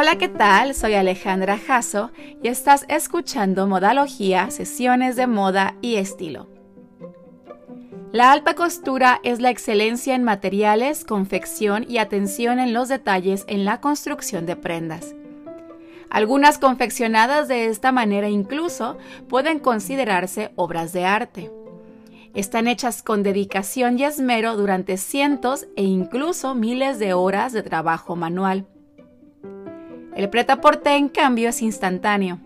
[0.00, 0.76] Hola, ¿qué tal?
[0.76, 6.46] Soy Alejandra Jasso y estás escuchando Modalogía, sesiones de moda y estilo.
[8.12, 13.64] La alta costura es la excelencia en materiales, confección y atención en los detalles en
[13.64, 15.16] la construcción de prendas.
[16.10, 21.50] Algunas confeccionadas de esta manera incluso pueden considerarse obras de arte.
[22.34, 28.14] Están hechas con dedicación y esmero durante cientos e incluso miles de horas de trabajo
[28.14, 28.68] manual.
[30.18, 32.40] El preta-porter, en cambio, es instantáneo.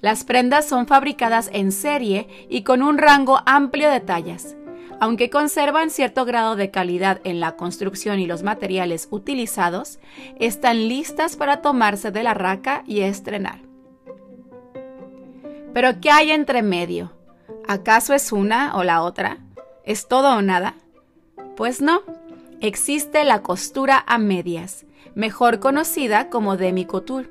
[0.00, 4.54] Las prendas son fabricadas en serie y con un rango amplio de tallas.
[5.00, 9.98] Aunque conservan cierto grado de calidad en la construcción y los materiales utilizados,
[10.38, 13.58] están listas para tomarse de la raca y estrenar.
[15.72, 17.10] Pero ¿qué hay entre medio?
[17.66, 19.38] ¿Acaso es una o la otra?
[19.82, 20.76] ¿Es todo o nada?
[21.56, 22.02] Pues no,
[22.60, 27.30] existe la costura a medias, mejor conocida como demi-couture.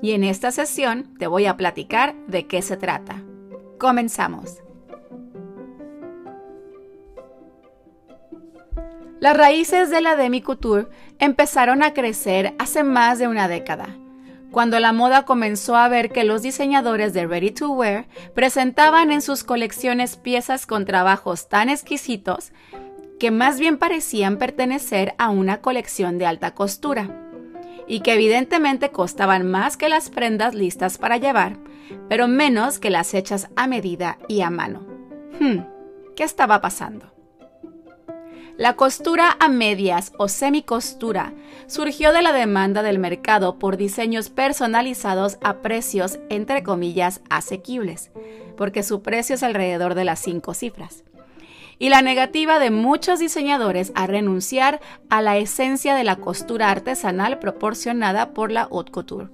[0.00, 3.22] Y en esta sesión te voy a platicar de qué se trata.
[3.78, 4.62] Comenzamos.
[9.20, 10.86] Las raíces de la demi-couture
[11.18, 13.96] empezaron a crecer hace más de una década,
[14.52, 19.20] cuando la moda comenzó a ver que los diseñadores de ready to wear presentaban en
[19.20, 22.52] sus colecciones piezas con trabajos tan exquisitos
[23.18, 27.24] que más bien parecían pertenecer a una colección de alta costura
[27.86, 31.58] y que evidentemente costaban más que las prendas listas para llevar,
[32.08, 34.86] pero menos que las hechas a medida y a mano.
[35.40, 35.60] Hmm,
[36.14, 37.12] ¿Qué estaba pasando?
[38.58, 41.32] La costura a medias o semicostura
[41.68, 48.10] surgió de la demanda del mercado por diseños personalizados a precios entre comillas asequibles,
[48.56, 51.04] porque su precio es alrededor de las cinco cifras.
[51.78, 57.38] Y la negativa de muchos diseñadores a renunciar a la esencia de la costura artesanal
[57.38, 59.28] proporcionada por la haute couture.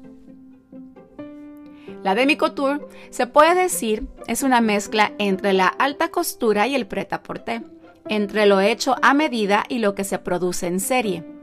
[2.03, 7.63] La demi-couture se puede decir es una mezcla entre la alta costura y el prêt-à-porter
[8.09, 11.34] entre lo hecho a medida y lo que se produce en serie.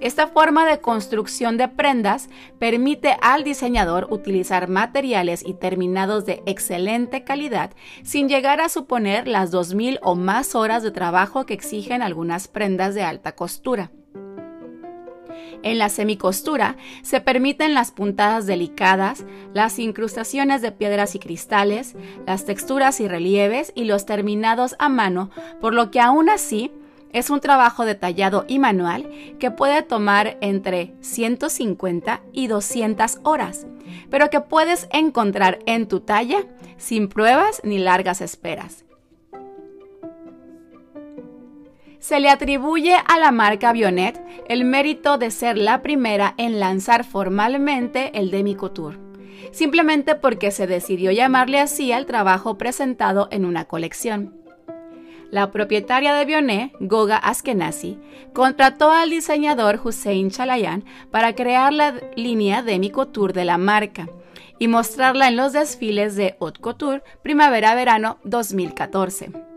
[0.00, 2.28] Esta forma de construcción de prendas
[2.58, 7.70] permite al diseñador utilizar materiales y terminados de excelente calidad
[8.02, 12.94] sin llegar a suponer las 2.000 o más horas de trabajo que exigen algunas prendas
[12.94, 13.90] de alta costura.
[15.62, 19.24] En la semicostura se permiten las puntadas delicadas,
[19.54, 25.30] las incrustaciones de piedras y cristales, las texturas y relieves y los terminados a mano,
[25.62, 26.70] por lo que aún así
[27.14, 29.08] es un trabajo detallado y manual
[29.38, 33.66] que puede tomar entre 150 y 200 horas,
[34.10, 36.44] pero que puedes encontrar en tu talla
[36.76, 38.84] sin pruebas ni largas esperas.
[42.04, 47.02] se le atribuye a la marca Bionet el mérito de ser la primera en lanzar
[47.02, 48.98] formalmente el Demi Couture,
[49.52, 54.43] simplemente porque se decidió llamarle así al trabajo presentado en una colección.
[55.34, 57.98] La propietaria de Bionet, Goga Askenazi,
[58.32, 64.08] contrató al diseñador Hussein Chalayan para crear la línea Demi Couture de la marca
[64.60, 69.53] y mostrarla en los desfiles de Haute Couture Primavera-Verano 2014.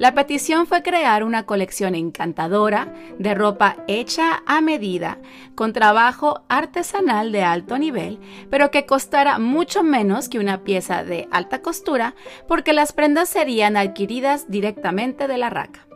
[0.00, 5.18] La petición fue crear una colección encantadora de ropa hecha a medida,
[5.54, 8.18] con trabajo artesanal de alto nivel,
[8.48, 12.14] pero que costara mucho menos que una pieza de alta costura,
[12.48, 15.86] porque las prendas serían adquiridas directamente de la raca.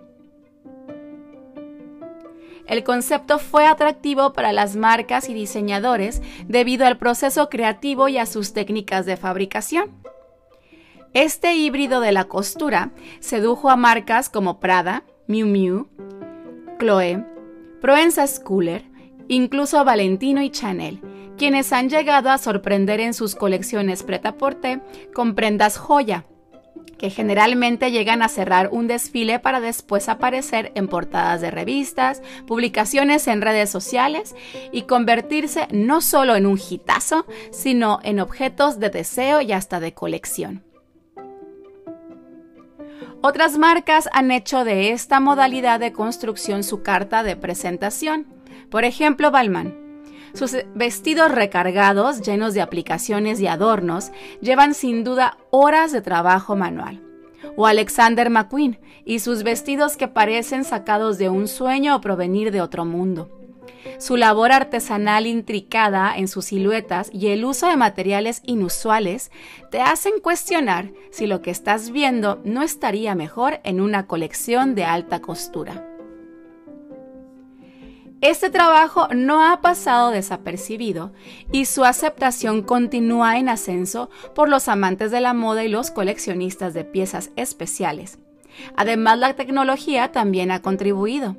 [2.66, 8.26] El concepto fue atractivo para las marcas y diseñadores debido al proceso creativo y a
[8.26, 10.03] sus técnicas de fabricación.
[11.14, 15.86] Este híbrido de la costura sedujo a marcas como Prada, Miu Miu,
[16.80, 17.25] Chloe,
[17.80, 18.82] Proenza Schooler,
[19.28, 21.00] incluso Valentino y Chanel,
[21.38, 24.82] quienes han llegado a sorprender en sus colecciones preta-porter
[25.14, 26.24] con prendas joya,
[26.98, 33.28] que generalmente llegan a cerrar un desfile para después aparecer en portadas de revistas, publicaciones
[33.28, 34.34] en redes sociales
[34.72, 39.94] y convertirse no solo en un hitazo, sino en objetos de deseo y hasta de
[39.94, 40.64] colección.
[43.26, 48.26] Otras marcas han hecho de esta modalidad de construcción su carta de presentación.
[48.68, 49.74] Por ejemplo, Balmain.
[50.34, 54.12] Sus vestidos recargados, llenos de aplicaciones y adornos,
[54.42, 57.03] llevan sin duda horas de trabajo manual.
[57.56, 62.60] O Alexander McQueen y sus vestidos que parecen sacados de un sueño o provenir de
[62.60, 63.30] otro mundo
[63.98, 69.31] su labor artesanal intricada en sus siluetas y el uso de materiales inusuales
[69.71, 74.84] te hacen cuestionar si lo que estás viendo no estaría mejor en una colección de
[74.84, 75.86] alta costura.
[78.21, 81.13] Este trabajo no ha pasado desapercibido
[81.53, 86.72] y su aceptación continúa en ascenso por los amantes de la moda y los coleccionistas
[86.72, 88.19] de piezas especiales.
[88.77, 91.37] Además, la tecnología también ha contribuido.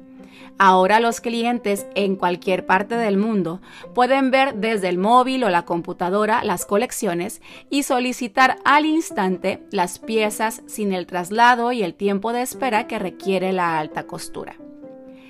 [0.58, 3.62] Ahora los clientes en cualquier parte del mundo
[3.94, 10.00] pueden ver desde el móvil o la computadora las colecciones y solicitar al instante las
[10.00, 14.56] piezas sin el traslado y el tiempo de espera que requiere la alta costura.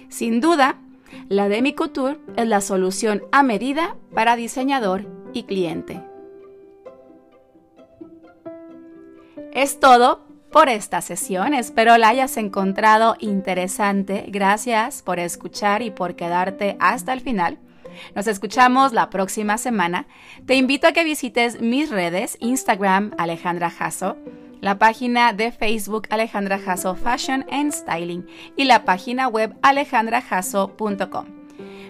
[0.10, 0.80] Sin duda,
[1.28, 6.04] la Demi Couture es la solución a medida para diseñador y cliente.
[9.54, 10.25] Es todo
[10.56, 11.54] por esta sesión.
[11.54, 14.24] Espero la hayas encontrado interesante.
[14.30, 17.58] Gracias por escuchar y por quedarte hasta el final.
[18.16, 20.08] Nos escuchamos la próxima semana.
[20.46, 24.16] Te invito a que visites mis redes, Instagram Alejandra Jasso,
[24.62, 28.26] la página de Facebook Alejandra Jasso Fashion and Styling
[28.56, 31.26] y la página web alejandrajasso.com.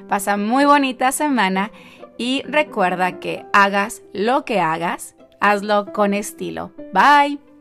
[0.09, 1.69] Pasa muy bonita semana
[2.18, 6.71] y recuerda que hagas lo que hagas, hazlo con estilo.
[6.91, 7.55] Bye.